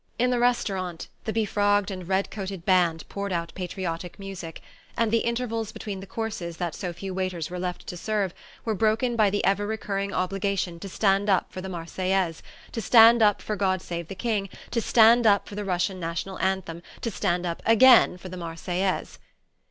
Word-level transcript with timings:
In 0.17 0.31
the 0.31 0.39
restaurant, 0.39 1.09
the 1.25 1.31
befrogged 1.31 1.91
and 1.91 2.07
red 2.07 2.31
coated 2.31 2.65
band 2.65 3.07
poured 3.07 3.31
out 3.31 3.51
patriotic 3.53 4.17
music, 4.17 4.63
and 4.97 5.11
the 5.11 5.19
intervals 5.19 5.71
between 5.71 5.99
the 5.99 6.07
courses 6.07 6.57
that 6.57 6.73
so 6.73 6.91
few 6.91 7.13
waiters 7.13 7.51
were 7.51 7.59
left 7.59 7.85
to 7.85 7.95
serve 7.95 8.33
were 8.65 8.73
broken 8.73 9.15
by 9.15 9.29
the 9.29 9.45
ever 9.45 9.67
recurring 9.67 10.11
obligation 10.11 10.79
to 10.79 10.89
stand 10.89 11.29
up 11.29 11.51
for 11.51 11.61
the 11.61 11.69
Marseillaise, 11.69 12.41
to 12.71 12.81
stand 12.81 13.21
up 13.21 13.43
for 13.43 13.55
God 13.55 13.79
Save 13.79 14.07
the 14.07 14.15
King, 14.15 14.49
to 14.71 14.81
stand 14.81 15.27
up 15.27 15.47
for 15.47 15.53
the 15.53 15.63
Russian 15.63 15.99
National 15.99 16.39
Anthem, 16.39 16.81
to 17.01 17.11
stand 17.11 17.45
up 17.45 17.61
again 17.63 18.17
for 18.17 18.29
the 18.29 18.37
Marseillaise. 18.37 19.19